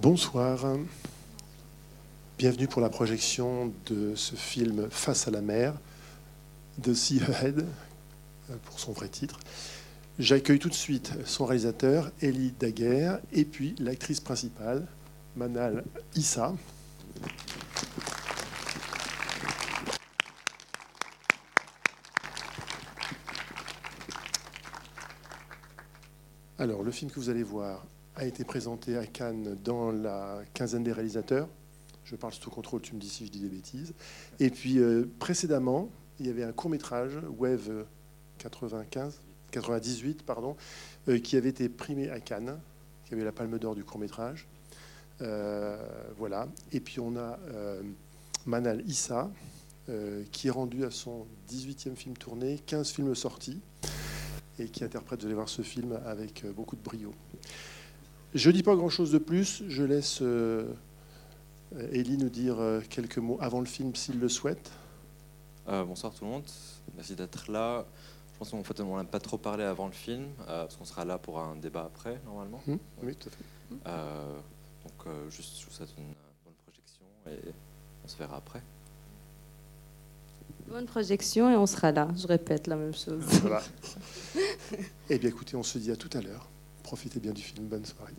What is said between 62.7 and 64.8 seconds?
quelques mots avant le film s'il le souhaite.